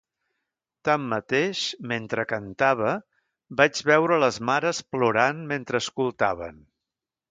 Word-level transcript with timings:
Tanmateix, 0.87 1.61
mentre 1.91 2.25
cantava, 2.33 2.95
vaig 3.63 3.85
veure 3.93 4.21
les 4.27 4.43
mares 4.53 4.85
plorant 4.93 5.49
mentre 5.55 5.87
escoltaven. 5.87 6.63